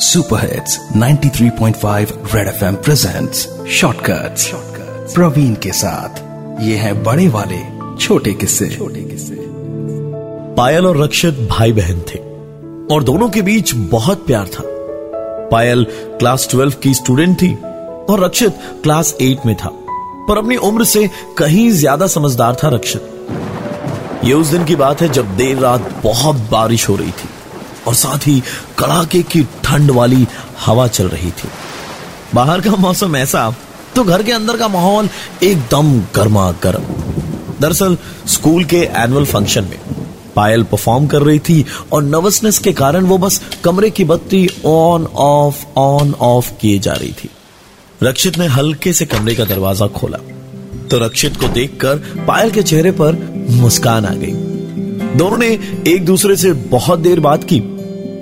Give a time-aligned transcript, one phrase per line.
[0.00, 4.50] Super hits 93.5 Red FM presents shortcuts
[5.14, 6.20] Praveen के साथ
[6.62, 7.58] ये है बड़े वाले
[7.96, 9.34] छोटे किस्से। छोटे किस्से।
[10.56, 12.18] पायल और रक्षित भाई बहन थे
[12.94, 14.62] और दोनों के बीच बहुत प्यार था।
[15.50, 19.70] पायल क्लास ट्वेल्व की स्टूडेंट थी और रक्षित क्लास एट में था।
[20.28, 21.08] पर अपनी उम्र से
[21.38, 23.02] कहीं ज़्यादा समझदार था रक्षित।
[24.24, 27.28] ये उस दिन की बात है जब देर रात बहुत बारिश हो रही थी।
[27.90, 28.40] और साथ ही
[28.78, 30.26] कड़ाके की ठंड वाली
[30.66, 31.48] हवा चल रही थी।
[32.34, 33.54] बाहर का मौसम ऐसा
[33.96, 35.08] तो घर के अंदर का माहौल
[35.42, 36.82] एकदम गर्मा गर्म
[37.60, 39.78] दरअसल, स्कूल के एनुअल फ़ंक्शन में
[40.36, 45.06] पायल परफॉर्म कर रही थी और नर्वसनेस के कारण वो बस कमरे की बत्ती ऑन,
[45.06, 47.30] ऑफ़ ऑन, ऑफ़ किए जा रही थी।
[48.02, 50.18] रक्षित ने हल्के से कमरे का दरवाज़ा खोला।
[50.90, 51.96] तो रक्षित को देखकर
[52.28, 54.32] पायल के चेहरे पर मुस्कान आ गई।
[55.16, 55.48] दोनों ने
[55.86, 57.60] एक दूसरे से बहुत देर बात की।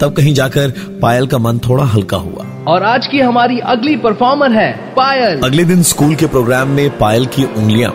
[0.01, 4.52] तब कहीं जाकर पायल का मन थोड़ा हल्का हुआ। और आज की हमारी अगली परफॉर्मर
[4.52, 7.90] है पायल। अगले दिन स्कूल के प्रोग्राम में पायल की उंगलियाँ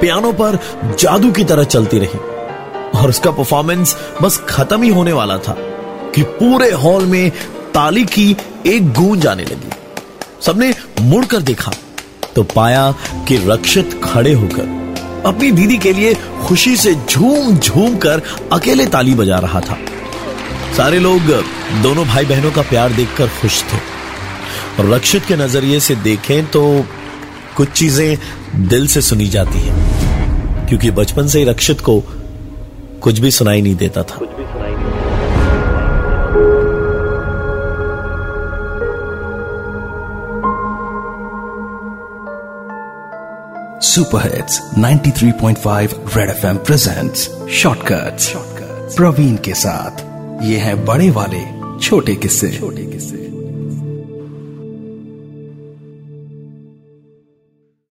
[0.00, 0.58] पियानो पर
[0.98, 2.18] जादू की तरह चलती रही।
[2.98, 5.56] और उसका परफॉर्मेंस बस खत्म ही होने वाला था
[6.14, 7.30] कि पूरे हॉल में
[7.74, 8.36] ताली की
[8.66, 9.70] एक गूंज आने लगी।
[10.42, 11.72] सबने मुड़कर देखा
[12.36, 12.90] तो पाया
[13.28, 16.14] कि रक्षित खड़े होकर अपनी दीदी के लिए
[16.46, 19.76] खुशी से झूम झूम कर अकेले ताली बजा रहा था।
[20.76, 21.20] सारे लोग
[21.82, 23.76] दोनों भाई बहनों का प्यार देखकर खुश थे।
[24.78, 26.62] और रक्षित के नज़रिए से देखें तो
[27.56, 32.00] कुछ चीज़ें दिल से सुनी जाती हैं। क्योंकि बचपन से ही रक्षित को
[33.02, 34.18] कुछ भी सुनाई नहीं देता था।
[43.80, 48.32] Super hits 93.5 Red FM presents shortcuts
[48.96, 51.42] Praveen के साथ। ये हैं बड़े वाले
[51.78, 53.23] छोटे किस्से। छोटे किस्से